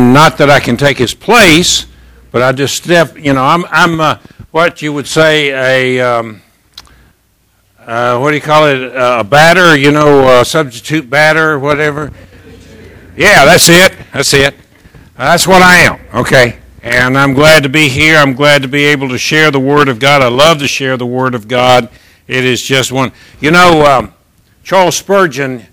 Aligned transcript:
and 0.00 0.14
not 0.14 0.38
that 0.38 0.48
I 0.48 0.60
can 0.60 0.78
take 0.78 0.96
his 0.96 1.12
place, 1.12 1.86
but 2.32 2.40
I 2.42 2.52
just 2.52 2.74
step. 2.74 3.18
You 3.18 3.34
know, 3.34 3.44
I'm 3.44 3.66
I'm 3.66 4.00
uh, 4.00 4.18
what 4.50 4.80
you 4.80 4.94
would 4.94 5.06
say 5.06 5.98
a 5.98 6.00
um, 6.00 6.40
uh, 7.78 8.18
what 8.18 8.30
do 8.30 8.36
you 8.36 8.42
call 8.42 8.66
it? 8.66 8.96
Uh, 8.96 9.18
a 9.20 9.24
batter? 9.24 9.76
You 9.76 9.92
know, 9.92 10.42
substitute 10.42 11.10
batter, 11.10 11.52
or 11.52 11.58
whatever. 11.58 12.12
Yeah, 13.14 13.44
that's 13.44 13.68
it. 13.68 13.94
That's 14.12 14.32
it. 14.32 14.54
That's 15.16 15.46
what 15.46 15.60
I 15.60 15.76
am. 15.80 16.00
Okay. 16.14 16.58
And 16.82 17.18
I'm 17.18 17.34
glad 17.34 17.62
to 17.64 17.68
be 17.68 17.90
here. 17.90 18.16
I'm 18.16 18.32
glad 18.32 18.62
to 18.62 18.68
be 18.68 18.84
able 18.84 19.10
to 19.10 19.18
share 19.18 19.50
the 19.50 19.60
Word 19.60 19.88
of 19.88 19.98
God. 19.98 20.22
I 20.22 20.28
love 20.28 20.60
to 20.60 20.68
share 20.68 20.96
the 20.96 21.04
Word 21.04 21.34
of 21.34 21.46
God. 21.46 21.90
It 22.26 22.46
is 22.46 22.62
just 22.62 22.90
one. 22.90 23.12
You 23.38 23.50
know, 23.50 23.84
um, 23.84 24.14
Charles 24.64 24.96
Spurgeon 24.96 25.66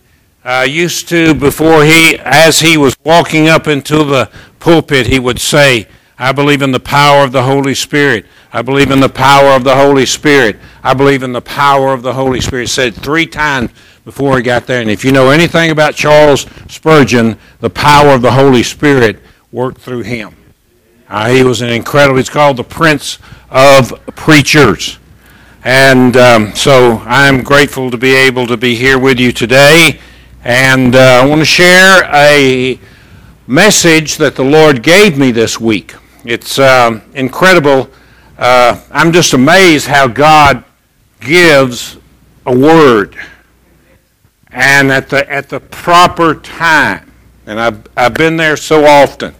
uh, 0.48 0.62
used 0.64 1.10
to, 1.10 1.34
before 1.34 1.84
he, 1.84 2.18
as 2.20 2.62
he 2.62 2.78
was 2.78 2.96
walking 3.04 3.50
up 3.50 3.68
into 3.68 4.06
the 4.06 4.32
pulpit, 4.60 5.06
he 5.06 5.20
would 5.20 5.42
say, 5.42 5.86
I 6.18 6.32
believe 6.32 6.62
in 6.62 6.72
the 6.72 6.80
power 6.80 7.26
of 7.26 7.34
the 7.34 7.44
Holy 7.44 7.76
Spirit. 7.76 8.26
I 8.54 8.62
believe 8.62 8.90
in 8.90 9.02
the 9.02 9.10
power 9.10 9.50
of 9.50 9.66
the 9.66 9.76
Holy 9.76 10.06
Spirit. 10.06 10.56
I 10.82 10.94
believe 10.94 11.22
in 11.22 11.34
the 11.34 11.42
power 11.42 11.92
of 11.92 12.02
the 12.02 12.14
Holy 12.14 12.40
Spirit. 12.40 12.70
Said 12.70 12.96
three 12.96 13.28
times 13.28 13.72
before 14.06 14.38
he 14.38 14.42
got 14.42 14.66
there. 14.68 14.80
And 14.80 14.90
if 14.90 15.04
you 15.04 15.12
know 15.12 15.32
anything 15.32 15.70
about 15.70 15.96
Charles 15.96 16.46
Spurgeon, 16.70 17.38
the 17.60 17.70
power 17.70 18.12
of 18.12 18.22
the 18.22 18.32
Holy 18.32 18.64
Spirit 18.64 19.20
worked 19.52 19.82
through 19.82 20.04
him. 20.04 20.34
Uh, 21.10 21.30
he 21.30 21.44
was 21.44 21.62
an 21.62 21.70
incredible, 21.70 22.18
he's 22.18 22.30
called 22.30 22.56
the 22.56 22.64
Prince 22.64 23.20
of 23.50 23.94
Preachers. 24.16 24.98
And 25.66 26.16
um, 26.16 26.56
so 26.56 27.00
I'm 27.00 27.44
grateful 27.44 27.92
to 27.92 27.98
be 27.98 28.16
able 28.16 28.48
to 28.48 28.56
be 28.56 28.76
here 28.76 28.98
with 28.98 29.20
you 29.20 29.34
today. 29.34 30.00
And 30.48 30.96
uh, 30.96 31.00
I 31.00 31.26
want 31.26 31.42
to 31.42 31.46
share 31.46 32.10
a 32.14 32.80
message 33.48 34.16
that 34.16 34.38
the 34.38 34.46
Lord 34.46 34.82
gave 34.82 35.18
me 35.18 35.32
this 35.32 35.60
week. 35.60 35.94
It's 36.24 36.58
um, 36.58 37.02
incredible. 37.14 37.90
Uh, 38.38 38.80
I'm 38.90 39.12
just 39.12 39.34
amazed 39.34 39.88
how 39.88 40.08
God 40.08 40.64
gives 41.20 41.98
a 42.46 42.58
word 42.58 43.18
and 44.48 44.90
at 44.90 45.10
the, 45.10 45.30
at 45.30 45.50
the 45.50 45.60
proper 45.60 46.36
time. 46.36 47.12
And 47.46 47.60
I've, 47.60 47.86
I've 47.98 48.14
been 48.14 48.38
there 48.38 48.56
so 48.56 48.86
often. 48.86 49.36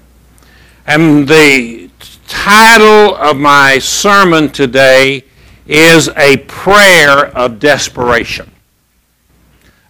And 0.86 1.26
the 1.26 1.90
title 2.28 3.16
of 3.16 3.38
my 3.38 3.80
sermon 3.80 4.50
today 4.50 5.24
is 5.68 6.10
A 6.18 6.36
Prayer 6.36 7.28
of 7.28 7.60
Desperation. 7.60 8.52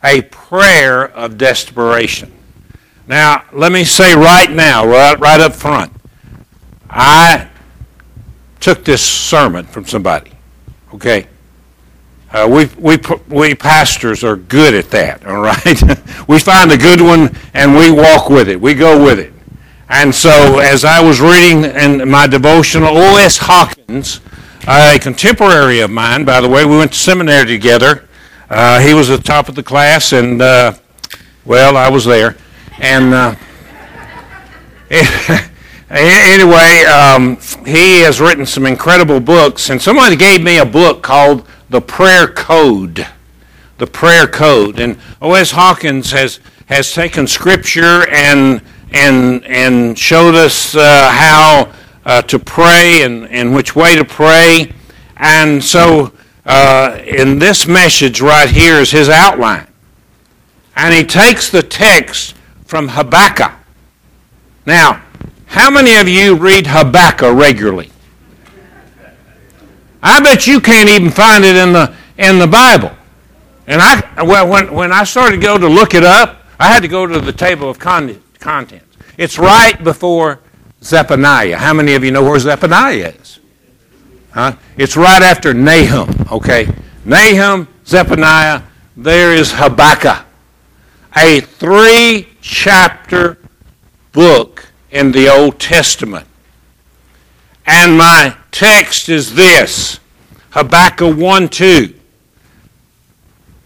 A 0.03 0.21
prayer 0.23 1.03
of 1.03 1.37
desperation. 1.37 2.31
Now, 3.07 3.45
let 3.53 3.71
me 3.71 3.83
say 3.83 4.15
right 4.15 4.51
now, 4.51 4.85
right, 4.85 5.17
right 5.19 5.39
up 5.39 5.53
front, 5.53 5.91
I 6.89 7.49
took 8.59 8.83
this 8.83 9.01
sermon 9.03 9.65
from 9.65 9.85
somebody. 9.85 10.31
Okay? 10.93 11.27
Uh, 12.31 12.47
we, 12.49 12.65
we, 12.77 12.97
we 13.29 13.55
pastors 13.55 14.23
are 14.23 14.35
good 14.35 14.73
at 14.73 14.89
that, 14.91 15.25
all 15.25 15.41
right? 15.41 15.81
we 16.27 16.37
find 16.39 16.71
a 16.71 16.77
good 16.77 16.99
one 16.99 17.35
and 17.53 17.73
we 17.73 17.89
walk 17.89 18.29
with 18.29 18.49
it, 18.49 18.59
we 18.59 18.73
go 18.73 19.01
with 19.01 19.19
it. 19.19 19.33
And 19.89 20.13
so, 20.13 20.59
as 20.59 20.83
I 20.83 21.01
was 21.01 21.21
reading 21.21 21.63
in 21.63 22.09
my 22.09 22.27
devotional, 22.27 22.97
O.S. 22.97 23.37
Hawkins, 23.37 24.19
a 24.67 24.99
contemporary 24.99 25.79
of 25.79 25.89
mine, 25.89 26.25
by 26.25 26.41
the 26.41 26.49
way, 26.49 26.65
we 26.65 26.77
went 26.77 26.91
to 26.91 26.99
seminary 26.99 27.45
together. 27.45 28.06
Uh, 28.49 28.79
he 28.79 28.93
was 28.93 29.09
at 29.09 29.17
the 29.17 29.23
top 29.23 29.49
of 29.49 29.55
the 29.55 29.63
class, 29.63 30.13
and, 30.13 30.41
uh, 30.41 30.73
well, 31.45 31.75
I 31.75 31.89
was 31.89 32.05
there. 32.05 32.37
And 32.79 33.13
uh, 33.13 33.35
anyway, 35.89 36.83
um, 36.85 37.37
he 37.65 38.01
has 38.01 38.21
written 38.21 38.45
some 38.45 38.65
incredible 38.65 39.19
books, 39.19 39.69
and 39.69 39.81
somebody 39.81 40.15
gave 40.15 40.41
me 40.41 40.57
a 40.59 40.65
book 40.65 41.03
called 41.03 41.47
The 41.69 41.81
Prayer 41.81 42.27
Code. 42.27 43.05
The 43.77 43.87
Prayer 43.87 44.27
Code. 44.27 44.79
And 44.79 44.97
O.S. 45.21 45.51
Hawkins 45.51 46.11
has, 46.11 46.39
has 46.67 46.91
taken 46.93 47.27
Scripture 47.27 48.07
and 48.09 48.61
and, 48.91 49.43
and 49.45 49.97
showed 49.97 50.35
us 50.35 50.75
uh, 50.75 51.09
how 51.11 51.71
uh, 52.05 52.21
to 52.23 52.39
pray 52.39 53.03
and, 53.03 53.27
and 53.29 53.53
which 53.53 53.75
way 53.75 53.95
to 53.95 54.05
pray. 54.05 54.71
And 55.17 55.63
so, 55.63 56.13
uh, 56.47 56.99
in 57.05 57.39
this 57.39 57.67
message 57.67 58.21
right 58.21 58.49
here 58.49 58.75
is 58.75 58.89
his 58.89 59.09
outline. 59.09 59.67
And 60.75 60.93
he 60.93 61.03
takes 61.03 61.49
the 61.49 61.61
text 61.61 62.35
from 62.65 62.87
Habakkuk. 62.87 63.51
Now, 64.65 65.03
how 65.47 65.69
many 65.69 65.95
of 65.97 66.07
you 66.07 66.35
read 66.35 66.67
Habakkuk 66.67 67.35
regularly? 67.35 67.91
I 70.01 70.19
bet 70.21 70.47
you 70.47 70.61
can't 70.61 70.89
even 70.89 71.09
find 71.09 71.43
it 71.43 71.55
in 71.55 71.73
the, 71.73 71.93
in 72.17 72.39
the 72.39 72.47
Bible. 72.47 72.91
And 73.65 73.81
I, 73.81 74.23
well, 74.23 74.47
when, 74.47 74.73
when 74.73 74.91
I 74.91 75.03
started 75.03 75.37
to 75.37 75.41
go 75.41 75.57
to 75.57 75.67
look 75.67 75.93
it 75.93 76.03
up, 76.03 76.43
I 76.59 76.67
had 76.67 76.81
to 76.81 76.87
go 76.87 77.05
to 77.05 77.19
the 77.19 77.33
table 77.33 77.69
of 77.69 77.77
contents. 77.79 78.97
It's 79.17 79.37
right 79.37 79.83
before 79.83 80.39
Zephaniah. 80.81 81.57
How 81.57 81.73
many 81.73 81.95
of 81.95 82.03
you 82.03 82.11
know 82.11 82.23
where 82.23 82.39
Zephaniah 82.39 83.13
is? 83.19 83.39
Huh? 84.37 84.53
It's 84.77 84.95
right 84.95 85.23
after 85.23 85.51
Nahum, 85.51 86.27
okay? 86.31 86.69
Nahum, 87.03 87.67
Zephaniah, 87.87 88.61
there 88.95 89.33
is 89.33 89.51
Habakkuk. 89.51 90.27
A 91.15 91.39
three 91.41 92.27
chapter 92.39 93.39
book 94.11 94.71
in 94.91 95.11
the 95.11 95.27
Old 95.27 95.59
Testament. 95.59 96.27
And 97.65 97.97
my 97.97 98.37
text 98.51 99.09
is 99.09 99.33
this 99.33 99.99
Habakkuk 100.51 101.17
1 101.17 101.49
2. 101.49 101.95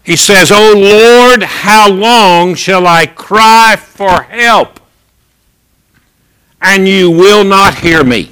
He 0.04 0.16
says, 0.16 0.50
O 0.50 0.72
Lord, 0.74 1.42
how 1.42 1.90
long 1.90 2.54
shall 2.54 2.86
I 2.86 3.04
cry 3.04 3.76
for 3.76 4.22
help? 4.22 4.80
And 6.62 6.88
you 6.88 7.10
will 7.10 7.44
not 7.44 7.74
hear 7.74 8.02
me. 8.02 8.31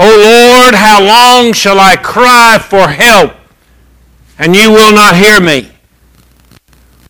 O 0.00 0.04
Lord, 0.04 0.76
how 0.76 1.02
long 1.02 1.52
shall 1.52 1.80
I 1.80 1.96
cry 1.96 2.56
for 2.60 2.86
help? 2.86 3.32
And 4.38 4.54
you 4.54 4.70
will 4.70 4.92
not 4.92 5.16
hear 5.16 5.40
me. 5.40 5.72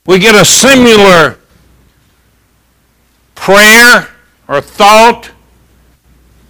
We 0.06 0.18
get 0.18 0.34
a 0.34 0.42
similar 0.42 1.38
prayer 3.34 4.08
or 4.48 4.62
thought 4.62 5.30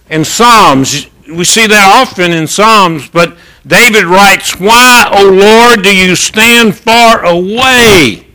in 0.09 0.23
Psalms. 0.23 1.07
We 1.27 1.43
see 1.43 1.67
that 1.67 1.93
often 1.99 2.31
in 2.31 2.47
Psalms, 2.47 3.09
but 3.09 3.37
David 3.67 4.05
writes, 4.05 4.57
Why, 4.57 5.09
O 5.11 5.29
Lord, 5.29 5.83
do 5.83 5.93
you 5.93 6.15
stand 6.15 6.73
far 6.73 7.25
away? 7.25 8.27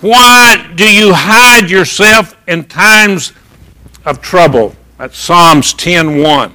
Why 0.00 0.72
do 0.76 0.88
you 0.88 1.12
hide 1.12 1.68
yourself 1.68 2.36
in 2.46 2.66
times 2.66 3.32
of 4.04 4.20
trouble? 4.20 4.76
That's 4.96 5.18
Psalms 5.18 5.74
10.1. 5.74 6.54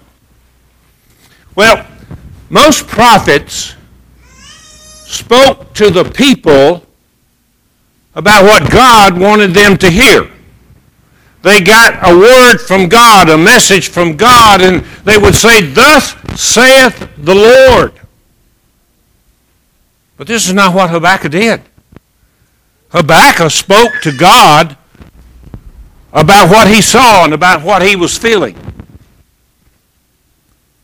Well, 1.59 1.85
most 2.49 2.87
prophets 2.87 3.75
spoke 5.05 5.73
to 5.73 5.89
the 5.89 6.05
people 6.05 6.85
about 8.15 8.45
what 8.45 8.71
God 8.71 9.19
wanted 9.19 9.53
them 9.53 9.75
to 9.79 9.89
hear. 9.89 10.31
They 11.41 11.59
got 11.59 11.99
a 12.01 12.17
word 12.17 12.59
from 12.59 12.87
God, 12.87 13.27
a 13.27 13.37
message 13.37 13.89
from 13.89 14.15
God, 14.15 14.61
and 14.61 14.85
they 15.03 15.17
would 15.17 15.35
say, 15.35 15.59
Thus 15.59 16.15
saith 16.37 17.09
the 17.17 17.35
Lord. 17.35 17.91
But 20.15 20.27
this 20.27 20.47
is 20.47 20.53
not 20.53 20.73
what 20.73 20.91
Habakkuk 20.91 21.33
did. 21.33 21.61
Habakkuk 22.91 23.51
spoke 23.51 23.99
to 24.03 24.17
God 24.17 24.77
about 26.13 26.49
what 26.49 26.69
he 26.69 26.81
saw 26.81 27.25
and 27.25 27.33
about 27.33 27.63
what 27.63 27.81
he 27.81 27.97
was 27.97 28.17
feeling. 28.17 28.68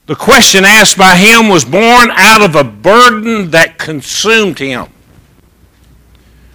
The 0.05 0.15
question 0.15 0.65
asked 0.65 0.97
by 0.97 1.15
him 1.15 1.49
was 1.49 1.65
born 1.65 2.11
out 2.11 2.41
of 2.41 2.55
a 2.55 2.63
burden 2.63 3.51
that 3.51 3.79
consumed 3.79 4.59
him. 4.59 4.87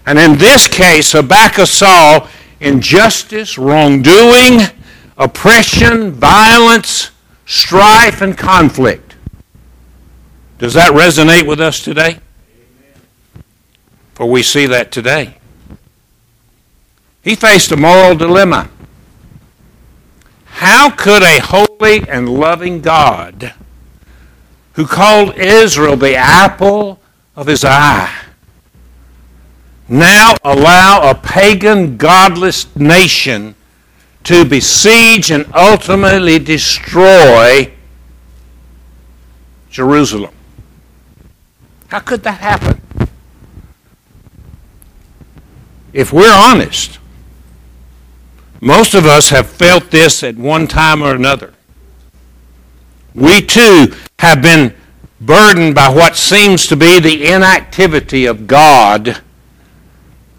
And 0.07 0.19
in 0.19 0.39
this 0.39 0.69
case, 0.69 1.13
Habakkuk 1.13 1.67
saw 1.67 2.29
injustice, 2.61 3.59
wrongdoing, 3.59 4.61
oppression, 5.17 6.13
violence, 6.13 7.11
strife, 7.45 8.23
and 8.23 8.39
conflict. 8.39 9.17
Does 10.59 10.75
that 10.75 10.93
resonate 10.93 11.47
with 11.47 11.61
us 11.61 11.83
today? 11.83 12.21
For 14.15 14.27
we 14.27 14.43
see 14.43 14.67
that 14.67 14.93
today. 14.93 15.39
He 17.23 17.35
faced 17.35 17.73
a 17.73 17.77
moral 17.77 18.15
dilemma. 18.15 18.71
How 20.45 20.91
could 20.91 21.23
a 21.23 21.41
holy 21.41 21.70
and 21.81 22.29
loving 22.29 22.81
God, 22.81 23.55
who 24.75 24.87
called 24.87 25.37
Israel 25.37 25.97
the 25.97 26.15
apple 26.15 27.01
of 27.35 27.47
his 27.47 27.65
eye, 27.65 28.15
now 29.89 30.35
allow 30.45 31.11
a 31.11 31.15
pagan, 31.15 31.97
godless 31.97 32.75
nation 32.77 33.55
to 34.25 34.45
besiege 34.45 35.31
and 35.31 35.47
ultimately 35.55 36.39
destroy 36.39 37.73
Jerusalem. 39.71 40.35
How 41.89 42.01
could 42.01 42.23
that 42.23 42.41
happen? 42.41 42.81
If 45.93 46.13
we're 46.13 46.33
honest, 46.33 46.99
most 48.61 48.95
of 48.95 49.07
us 49.07 49.31
have 49.31 49.49
felt 49.49 49.91
this 49.91 50.23
at 50.23 50.37
one 50.37 50.69
time 50.69 51.03
or 51.03 51.15
another. 51.15 51.55
We 53.15 53.43
too 53.43 53.95
have 54.19 54.43
been 54.43 54.75
burdened 55.21 55.75
by 55.75 55.89
what 55.89 56.17
seems 56.17 56.67
to 56.69 56.77
be 56.77 56.99
the 57.01 57.27
inactivity 57.27 58.27
of 58.27 58.47
God 58.47 59.21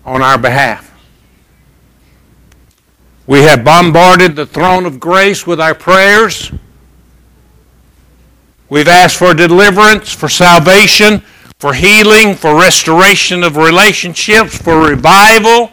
on 0.06 0.22
our 0.22 0.38
behalf. 0.38 0.88
We 3.28 3.44
have 3.44 3.64
bombarded 3.64 4.36
the 4.36 4.46
throne 4.46 4.86
of 4.86 5.00
grace 5.00 5.46
with 5.46 5.62
our 5.62 5.76
prayers. 5.76 6.52
We've 8.70 8.88
asked 8.88 9.18
for 9.18 9.34
deliverance, 9.34 10.12
for 10.12 10.28
salvation, 10.28 11.22
for 11.60 11.74
healing, 11.74 12.36
for 12.36 12.60
restoration 12.60 13.44
of 13.44 13.56
relationships, 13.56 14.58
for 14.58 14.90
revival, 14.90 15.72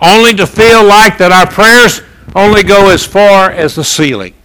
only 0.00 0.34
to 0.34 0.46
feel 0.46 0.84
like 0.84 1.16
that 1.18 1.32
our 1.32 1.46
prayers 1.46 2.02
only 2.34 2.62
go 2.62 2.90
as 2.90 3.04
far 3.04 3.50
as 3.50 3.74
the 3.74 3.84
ceiling. 3.84 4.35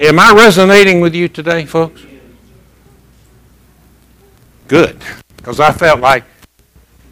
Am 0.00 0.18
I 0.18 0.32
resonating 0.32 1.02
with 1.02 1.14
you 1.14 1.28
today, 1.28 1.66
folks? 1.66 2.02
Good, 4.66 4.96
because 5.36 5.60
I 5.60 5.72
felt 5.72 6.00
like 6.00 6.24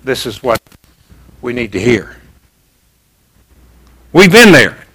this 0.02 0.24
is 0.24 0.42
what 0.42 0.58
we 1.42 1.52
need 1.52 1.70
to 1.72 1.80
hear. 1.80 2.16
We've 4.14 4.32
been 4.32 4.52
there, 4.52 4.86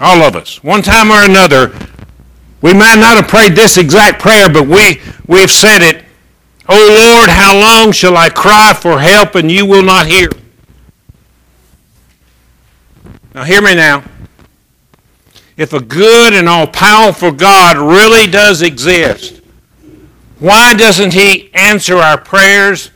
all 0.00 0.22
of 0.22 0.34
us, 0.34 0.64
one 0.64 0.82
time 0.82 1.12
or 1.12 1.22
another. 1.22 1.72
We 2.62 2.74
might 2.74 2.98
not 2.98 3.14
have 3.14 3.28
prayed 3.28 3.54
this 3.54 3.78
exact 3.78 4.20
prayer, 4.20 4.50
but 4.52 4.66
we, 4.66 5.00
we've 5.28 5.50
said 5.50 5.82
it. 5.82 6.04
Oh 6.68 7.14
Lord, 7.16 7.30
how 7.30 7.56
long 7.56 7.92
shall 7.92 8.16
I 8.16 8.28
cry 8.28 8.72
for 8.74 8.98
help 8.98 9.36
and 9.36 9.52
you 9.52 9.66
will 9.66 9.84
not 9.84 10.06
hear? 10.06 10.30
Now, 13.34 13.44
hear 13.44 13.62
me 13.62 13.76
now. 13.76 14.02
If 15.56 15.72
a 15.72 15.80
good 15.80 16.34
and 16.34 16.48
all 16.48 16.66
powerful 16.66 17.32
God 17.32 17.76
really 17.78 18.30
does 18.30 18.62
exist, 18.62 19.40
why 20.38 20.74
doesn't 20.74 21.14
He 21.14 21.52
answer 21.54 21.96
our 21.96 22.18
prayers 22.18 22.90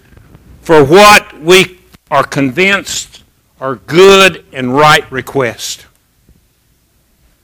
for 0.62 0.84
what 0.84 1.40
we 1.40 1.78
are 2.10 2.24
convinced 2.24 3.22
are 3.60 3.76
good 3.76 4.44
and 4.52 4.74
right 4.74 5.10
requests? 5.10 5.86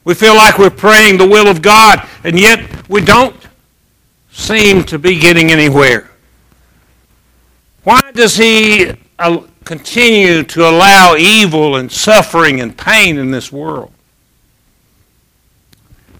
We 0.04 0.14
feel 0.14 0.36
like 0.36 0.58
we're 0.58 0.70
praying 0.70 1.18
the 1.18 1.26
will 1.26 1.48
of 1.48 1.62
God, 1.62 2.06
and 2.22 2.38
yet 2.38 2.88
we 2.88 3.00
don't 3.00 3.36
seem 4.30 4.84
to 4.84 4.98
be 4.98 5.18
getting 5.18 5.50
anywhere. 5.50 6.10
Why 7.84 8.12
does 8.12 8.36
He 8.36 8.92
uh, 9.18 9.46
continue 9.66 10.44
to 10.44 10.68
allow 10.68 11.16
evil 11.16 11.76
and 11.76 11.90
suffering 11.90 12.60
and 12.60 12.78
pain 12.78 13.18
in 13.18 13.32
this 13.32 13.50
world. 13.50 13.92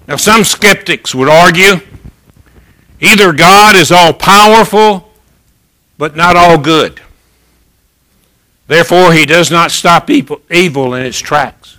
Now, 0.08 0.16
some 0.16 0.44
skeptics 0.44 1.14
would 1.14 1.28
argue 1.28 1.80
either 3.00 3.32
God 3.32 3.74
is 3.76 3.90
all 3.90 4.12
powerful, 4.12 5.12
but 5.98 6.14
not 6.14 6.36
all 6.36 6.58
good. 6.58 7.00
Therefore, 8.68 9.12
he 9.12 9.26
does 9.26 9.50
not 9.50 9.70
stop 9.70 10.10
evil 10.10 10.94
in 10.94 11.06
its 11.06 11.18
tracks. 11.18 11.78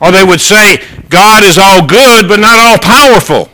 Or 0.00 0.10
they 0.10 0.24
would 0.24 0.40
say, 0.40 0.82
God 1.08 1.44
is 1.44 1.58
all 1.58 1.86
good, 1.86 2.26
but 2.26 2.40
not 2.40 2.58
all 2.58 2.78
powerful. 2.78 3.48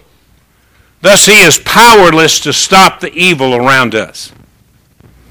Thus, 1.00 1.26
he 1.26 1.42
is 1.42 1.58
powerless 1.58 2.40
to 2.40 2.52
stop 2.52 3.00
the 3.00 3.12
evil 3.12 3.54
around 3.54 3.94
us. 3.94 4.32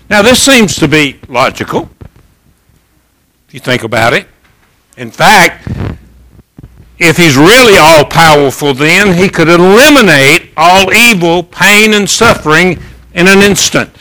Now, 0.10 0.22
this 0.22 0.42
seems 0.42 0.76
to 0.76 0.88
be 0.88 1.20
logical 1.28 1.90
if 3.48 3.54
you 3.54 3.60
think 3.60 3.84
about 3.84 4.14
it. 4.14 4.28
In 4.98 5.10
fact, 5.10 5.68
if 6.98 7.18
he's 7.18 7.36
really 7.36 7.78
all 7.78 8.06
powerful, 8.06 8.74
then 8.74 9.18
he 9.18 9.30
could 9.30 9.50
eliminate 9.50 10.52
all 10.56 10.94
evil, 10.94 11.44
pain, 11.44 11.94
and 11.94 12.10
suffering 12.10 12.80
in 13.14 13.28
an 13.28 13.40
instant. 13.40 13.92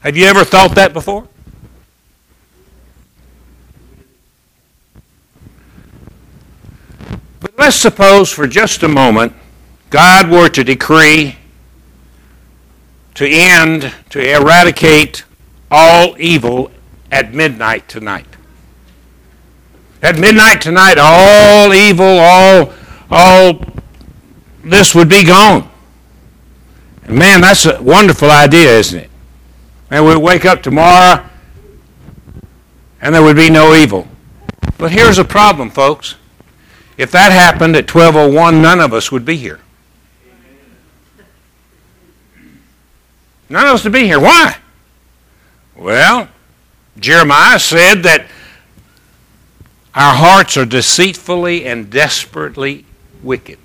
Have 0.00 0.16
you 0.16 0.26
ever 0.26 0.44
thought 0.44 0.74
that 0.74 0.92
before? 0.92 1.28
But 7.40 7.52
let's 7.58 7.76
suppose 7.76 8.32
for 8.32 8.46
just 8.46 8.82
a 8.82 8.88
moment 8.88 9.32
God 9.90 10.30
were 10.30 10.48
to 10.48 10.64
decree 10.64 11.36
to 13.14 13.26
end, 13.26 13.94
to 14.10 14.20
eradicate 14.20 15.24
all 15.70 16.16
evil 16.18 16.70
at 17.10 17.32
midnight 17.32 17.88
tonight. 17.88 18.35
At 20.02 20.18
midnight 20.18 20.60
tonight, 20.60 20.98
all 20.98 21.72
evil, 21.72 22.06
all, 22.06 22.72
all 23.10 23.60
this 24.62 24.94
would 24.94 25.08
be 25.08 25.24
gone. 25.24 25.70
Man, 27.08 27.40
that's 27.40 27.66
a 27.66 27.80
wonderful 27.82 28.30
idea, 28.30 28.78
isn't 28.78 28.98
it? 28.98 29.10
And 29.90 30.04
we'd 30.04 30.16
wake 30.16 30.44
up 30.44 30.62
tomorrow 30.62 31.24
and 33.00 33.14
there 33.14 33.22
would 33.22 33.36
be 33.36 33.50
no 33.50 33.74
evil. 33.74 34.08
But 34.78 34.90
here's 34.90 35.18
a 35.18 35.24
problem, 35.24 35.70
folks. 35.70 36.16
If 36.96 37.10
that 37.12 37.30
happened 37.30 37.76
at 37.76 37.92
1201, 37.92 38.60
none 38.60 38.80
of 38.80 38.92
us 38.92 39.12
would 39.12 39.24
be 39.24 39.36
here. 39.36 39.60
None 43.48 43.64
of 43.64 43.74
us 43.74 43.84
would 43.84 43.92
be 43.92 44.04
here. 44.04 44.18
Why? 44.18 44.56
Well, 45.76 46.28
Jeremiah 46.98 47.58
said 47.58 48.02
that 48.02 48.26
our 49.96 50.14
hearts 50.14 50.56
are 50.56 50.66
deceitfully 50.66 51.66
and 51.66 51.90
desperately 51.90 52.84
wicked. 53.22 53.58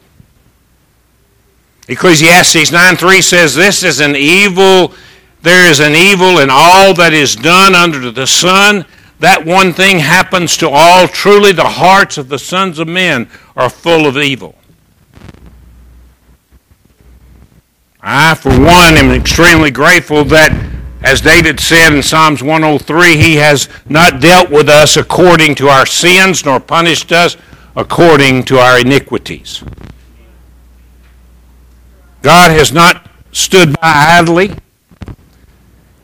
Ecclesiastes 1.88 2.72
9:3 2.72 3.22
says 3.22 3.54
this 3.54 3.84
is 3.84 4.00
an 4.00 4.16
evil 4.16 4.94
there 5.42 5.70
is 5.70 5.80
an 5.80 5.96
evil 5.96 6.40
in 6.40 6.50
all 6.52 6.94
that 6.96 7.14
is 7.14 7.36
done 7.36 7.74
under 7.74 8.12
the 8.12 8.28
sun. 8.28 8.86
That 9.20 9.46
one 9.46 9.74
thing 9.74 10.00
happens 10.00 10.56
to 10.58 10.70
all. 10.70 11.08
Truly 11.08 11.52
the 11.52 11.64
hearts 11.64 12.18
of 12.18 12.30
the 12.30 12.40
sons 12.40 12.78
of 12.80 12.88
men 12.88 13.28
are 13.56 13.70
full 13.70 14.06
of 14.06 14.18
evil. 14.18 14.56
I, 18.04 18.36
for 18.36 18.50
one, 18.50 18.98
am 18.98 19.12
extremely 19.12 19.72
grateful 19.72 20.24
that 20.26 20.52
as 21.02 21.20
David 21.22 21.60
said 21.60 21.94
in 21.94 22.04
Psalms 22.04 22.44
103, 22.44 23.18
He 23.18 23.36
has 23.36 23.70
not 23.90 24.22
dealt 24.22 24.52
with 24.52 24.70
us 24.70 24.98
according 24.98 25.56
to 25.56 25.68
our 25.68 25.86
sins, 25.86 26.46
nor 26.46 26.60
punished 26.60 27.12
us 27.12 27.38
according 27.76 28.44
to 28.44 28.60
our 28.60 28.80
iniquities. 28.80 29.64
God 32.22 32.52
has 32.52 32.72
not 32.72 33.10
stood 33.32 33.80
by 33.80 34.18
idly. 34.20 34.56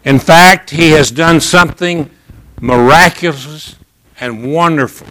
In 0.03 0.17
fact, 0.17 0.71
He 0.71 0.91
has 0.91 1.11
done 1.11 1.41
something 1.41 2.09
miraculous 2.59 3.75
and 4.19 4.51
wonderful. 4.51 5.07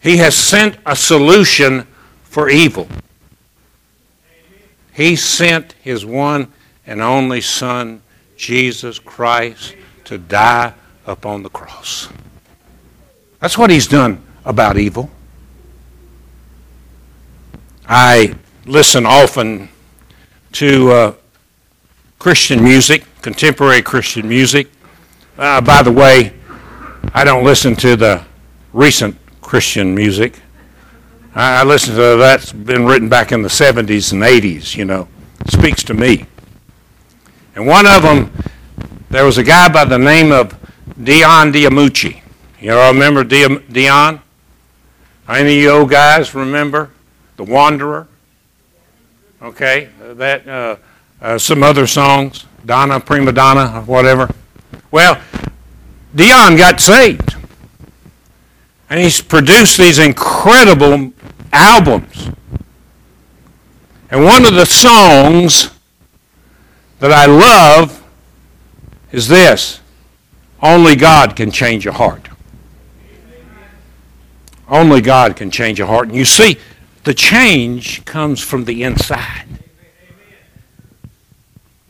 He 0.00 0.16
has 0.16 0.34
sent 0.34 0.78
a 0.86 0.96
solution 0.96 1.86
for 2.22 2.48
evil. 2.48 2.88
He 4.94 5.16
sent 5.16 5.74
His 5.82 6.06
one 6.06 6.50
and 6.86 7.00
only 7.00 7.40
Son, 7.40 8.02
Jesus 8.36 8.98
Christ, 8.98 9.74
to 10.04 10.18
die 10.18 10.74
upon 11.06 11.42
the 11.42 11.50
cross. 11.50 12.08
That's 13.40 13.58
what 13.58 13.70
he's 13.70 13.86
done 13.86 14.22
about 14.44 14.76
evil. 14.76 15.10
I 17.86 18.34
listen 18.64 19.04
often 19.04 19.68
to 20.52 20.90
uh, 20.90 21.14
Christian 22.18 22.62
music, 22.64 23.04
contemporary 23.20 23.82
Christian 23.82 24.28
music. 24.28 24.70
Uh, 25.36 25.60
by 25.60 25.82
the 25.82 25.92
way, 25.92 26.32
I 27.12 27.24
don't 27.24 27.44
listen 27.44 27.76
to 27.76 27.96
the 27.96 28.24
recent 28.72 29.16
Christian 29.42 29.94
music. 29.94 30.40
I, 31.34 31.60
I 31.60 31.64
listen 31.64 31.94
to 31.94 32.16
that's 32.16 32.52
been 32.52 32.86
written 32.86 33.08
back 33.08 33.32
in 33.32 33.42
the 33.42 33.48
70s 33.48 34.12
and 34.12 34.22
80s, 34.22 34.76
you 34.76 34.84
know. 34.84 35.08
It 35.40 35.50
speaks 35.50 35.82
to 35.84 35.94
me. 35.94 36.26
And 37.54 37.66
one 37.66 37.86
of 37.86 38.02
them, 38.02 38.32
there 39.10 39.24
was 39.24 39.38
a 39.38 39.44
guy 39.44 39.68
by 39.68 39.84
the 39.84 39.98
name 39.98 40.32
of 40.32 40.58
Dion 41.02 41.52
DiMucci. 41.52 42.20
You 42.60 42.72
all 42.72 42.92
remember 42.92 43.22
Dion? 43.24 44.20
Any 45.28 45.56
of 45.56 45.62
you 45.62 45.70
old 45.70 45.90
guys 45.90 46.34
remember? 46.34 46.90
The 47.36 47.44
Wanderer? 47.44 48.08
Okay, 49.42 49.88
that 50.00 50.48
uh, 50.48 50.76
uh, 51.20 51.38
some 51.38 51.62
other 51.62 51.86
songs, 51.86 52.46
Donna, 52.64 52.98
Prima 52.98 53.32
Donna, 53.32 53.82
whatever. 53.82 54.30
Well, 54.90 55.20
Dion 56.14 56.56
got 56.56 56.80
saved. 56.80 57.34
And 58.88 59.00
he's 59.00 59.20
produced 59.20 59.78
these 59.78 59.98
incredible 59.98 61.12
albums. 61.52 62.30
And 64.10 64.24
one 64.24 64.44
of 64.44 64.54
the 64.54 64.66
songs 64.66 65.73
that 67.00 67.12
I 67.12 67.26
love 67.26 68.02
is 69.12 69.28
this 69.28 69.80
Only 70.62 70.96
God 70.96 71.36
can 71.36 71.50
change 71.50 71.86
a 71.86 71.92
heart. 71.92 72.28
Only 74.68 75.00
God 75.00 75.36
can 75.36 75.50
change 75.50 75.78
a 75.80 75.86
heart. 75.86 76.08
And 76.08 76.16
you 76.16 76.24
see, 76.24 76.56
the 77.04 77.14
change 77.14 78.04
comes 78.04 78.40
from 78.40 78.64
the 78.64 78.82
inside. 78.82 79.44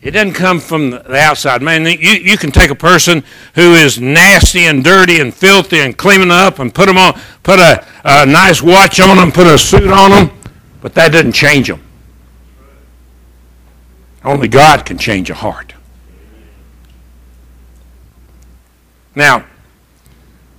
It 0.03 0.11
doesn't 0.11 0.35
come 0.35 0.61
from 0.61 0.91
the 0.91 1.17
outside. 1.17 1.63
Man, 1.63 1.87
you, 1.87 1.93
you 1.95 2.37
can 2.37 2.53
take 2.53 2.71
a 2.71 2.75
person 2.75 3.25
who 3.55 3.73
is 3.73 3.99
nasty 3.99 4.67
and 4.67 4.85
dirty 4.85 5.19
and 5.21 5.33
filthy 5.33 5.81
and 5.81 5.97
clean 5.97 6.31
up 6.31 6.59
and 6.59 6.75
put 6.75 6.87
them 6.87 6.99
on, 6.99 7.19
put 7.43 7.59
a, 7.59 7.87
a 8.05 8.27
nice 8.27 8.61
watch 8.61 9.01
on 9.01 9.17
them, 9.17 9.33
put 9.33 9.47
a 9.47 9.57
suit 9.57 9.91
on 9.91 10.11
them, 10.11 10.31
but 10.83 10.93
that 10.95 11.13
doesn't 11.13 11.33
change 11.33 11.69
them. 11.69 11.83
Only 14.25 14.49
God 14.49 14.87
can 14.87 14.99
change 14.99 15.29
a 15.31 15.35
heart. 15.35 15.75
Now, 19.15 19.45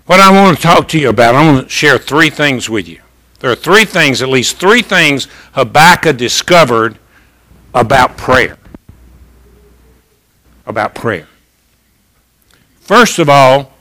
what 0.05 0.19
I 0.19 0.31
want 0.31 0.57
to 0.57 0.63
talk 0.63 0.87
to 0.89 0.99
you 0.99 1.09
about, 1.09 1.35
I 1.35 1.51
want 1.51 1.65
to 1.65 1.69
share 1.69 1.97
three 1.97 2.29
things 2.29 2.69
with 2.69 2.87
you. 2.87 3.01
There 3.39 3.51
are 3.51 3.55
three 3.55 3.85
things, 3.85 4.21
at 4.21 4.29
least 4.29 4.57
three 4.57 4.81
things, 4.81 5.27
Habakkuk 5.53 6.17
discovered 6.17 6.97
about 7.73 8.17
prayer. 8.17 8.57
About 10.65 10.95
prayer. 10.95 11.27
First 12.79 13.19
of 13.19 13.29
all, 13.29 13.73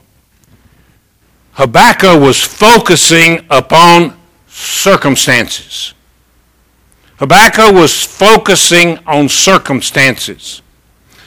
Habakkuk 1.53 2.19
was 2.19 2.41
focusing 2.41 3.45
upon 3.49 4.17
circumstances. 4.47 5.94
Habakkuk 7.17 7.73
was 7.73 8.03
focusing 8.03 8.97
on 9.05 9.29
circumstances. 9.29 10.61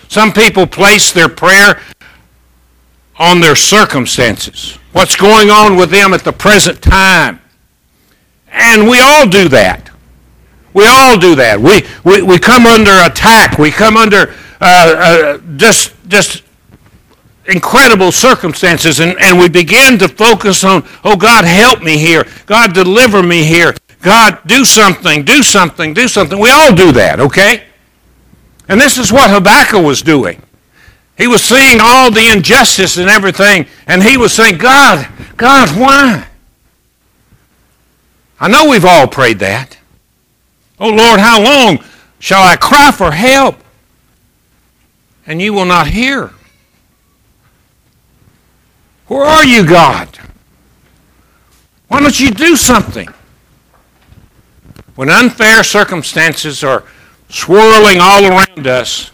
Some 0.08 0.32
people 0.32 0.66
place 0.66 1.12
their 1.12 1.28
prayer 1.28 1.80
on 3.18 3.40
their 3.40 3.56
circumstances, 3.56 4.78
what's 4.92 5.16
going 5.16 5.50
on 5.50 5.76
with 5.76 5.90
them 5.90 6.14
at 6.14 6.22
the 6.24 6.32
present 6.32 6.80
time. 6.80 7.40
And 8.50 8.88
we 8.88 9.00
all 9.00 9.28
do 9.28 9.48
that. 9.48 9.90
We 10.72 10.86
all 10.86 11.18
do 11.18 11.34
that. 11.34 11.58
We, 11.58 11.82
we, 12.04 12.22
we 12.22 12.38
come 12.38 12.66
under 12.66 12.92
attack. 13.04 13.58
We 13.58 13.70
come 13.70 13.96
under 13.96 14.34
uh, 14.60 14.60
uh, 14.60 15.38
just, 15.56 15.92
just 16.08 16.44
incredible 17.46 18.12
circumstances, 18.12 19.00
and, 19.00 19.16
and 19.20 19.38
we 19.38 19.48
begin 19.48 19.98
to 19.98 20.08
focus 20.08 20.64
on, 20.64 20.86
oh, 21.04 21.16
God, 21.16 21.44
help 21.44 21.82
me 21.82 21.98
here. 21.98 22.24
God, 22.46 22.74
deliver 22.74 23.22
me 23.22 23.44
here. 23.44 23.74
God, 24.02 24.38
do 24.46 24.64
something, 24.64 25.24
do 25.24 25.42
something, 25.42 25.92
do 25.92 26.08
something. 26.08 26.38
We 26.38 26.50
all 26.50 26.74
do 26.74 26.92
that, 26.92 27.20
okay? 27.20 27.64
And 28.68 28.80
this 28.80 28.98
is 28.98 29.12
what 29.12 29.30
Habakkuk 29.30 29.82
was 29.82 30.02
doing. 30.02 30.42
He 31.16 31.26
was 31.26 31.42
seeing 31.42 31.78
all 31.80 32.10
the 32.10 32.30
injustice 32.30 32.96
and 32.96 33.10
everything, 33.10 33.66
and 33.88 34.02
he 34.02 34.16
was 34.16 34.32
saying, 34.32 34.58
God, 34.58 35.08
God, 35.36 35.68
why? 35.76 36.28
I 38.38 38.48
know 38.48 38.70
we've 38.70 38.84
all 38.84 39.08
prayed 39.08 39.40
that. 39.40 39.78
Oh 40.78 40.90
Lord, 40.90 41.18
how 41.18 41.42
long 41.42 41.82
shall 42.20 42.42
I 42.42 42.54
cry 42.54 42.92
for 42.92 43.10
help? 43.10 43.56
And 45.26 45.42
you 45.42 45.52
will 45.52 45.64
not 45.64 45.88
hear. 45.88 46.30
Where 49.08 49.24
are 49.24 49.44
you, 49.44 49.66
God? 49.66 50.08
Why 51.88 52.00
don't 52.00 52.18
you 52.20 52.30
do 52.30 52.54
something? 52.54 53.08
When 54.98 55.10
unfair 55.10 55.62
circumstances 55.62 56.64
are 56.64 56.82
swirling 57.28 57.98
all 58.00 58.24
around 58.24 58.66
us, 58.66 59.12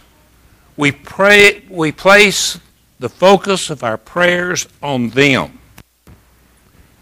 we, 0.75 0.91
pray, 0.91 1.61
we 1.69 1.91
place 1.91 2.59
the 2.97 3.07
focus 3.07 3.69
of 3.69 3.83
our 3.83 3.95
prayers 3.95 4.67
on 4.81 5.09
them. 5.09 5.59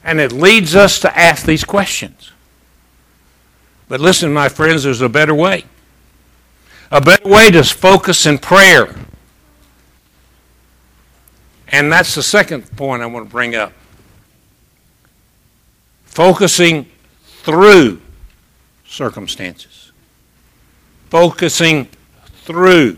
And 0.03 0.19
it 0.19 0.33
leads 0.33 0.75
us 0.75 0.99
to 0.99 1.17
ask 1.17 1.45
these 1.45 1.63
questions. 1.63 2.33
But 3.87 4.01
listen, 4.01 4.33
my 4.33 4.49
friends, 4.49 4.83
there's 4.83 4.99
a 4.99 5.07
better 5.07 5.33
way. 5.33 5.63
A 6.91 6.99
better 6.99 7.29
way 7.29 7.51
to 7.51 7.63
focus 7.63 8.25
in 8.25 8.37
prayer. 8.37 8.93
And 11.69 11.89
that's 11.89 12.15
the 12.15 12.23
second 12.23 12.69
point 12.75 13.01
I 13.01 13.05
want 13.05 13.27
to 13.27 13.31
bring 13.31 13.55
up. 13.55 13.71
Focusing 16.03 16.85
through 17.43 18.01
circumstances. 18.93 19.91
Focusing 21.09 21.87
through 22.43 22.97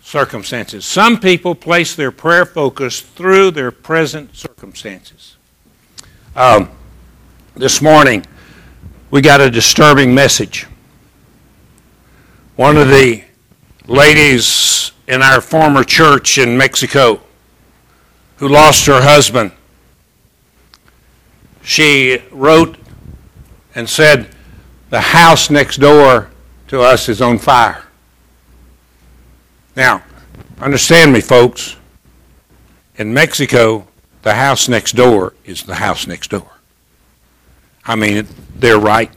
circumstances. 0.00 0.86
Some 0.86 1.18
people 1.18 1.56
place 1.56 1.96
their 1.96 2.12
prayer 2.12 2.46
focus 2.46 3.00
through 3.00 3.50
their 3.50 3.72
present 3.72 4.36
circumstances. 4.36 5.36
Um, 6.36 6.70
this 7.56 7.82
morning, 7.82 8.24
we 9.10 9.20
got 9.20 9.40
a 9.40 9.50
disturbing 9.50 10.14
message. 10.14 10.66
One 12.54 12.76
of 12.76 12.88
the 12.88 13.24
ladies 13.88 14.92
in 15.08 15.22
our 15.22 15.40
former 15.40 15.82
church 15.82 16.38
in 16.38 16.56
Mexico 16.56 17.20
who 18.36 18.48
lost 18.48 18.86
her 18.86 19.02
husband, 19.02 19.50
she 21.62 22.22
wrote 22.30 22.76
and 23.74 23.88
said, 23.88 24.35
The 24.90 25.00
house 25.00 25.50
next 25.50 25.78
door 25.78 26.30
to 26.68 26.80
us 26.80 27.08
is 27.08 27.20
on 27.20 27.38
fire. 27.38 27.84
Now, 29.74 30.02
understand 30.60 31.12
me, 31.12 31.20
folks. 31.20 31.76
In 32.96 33.12
Mexico, 33.12 33.86
the 34.22 34.34
house 34.34 34.68
next 34.68 34.96
door 34.96 35.34
is 35.44 35.62
the 35.64 35.74
house 35.74 36.06
next 36.06 36.30
door. 36.30 36.50
I 37.84 37.94
mean, 37.94 38.26
they're 38.56 38.78
right, 38.80 39.10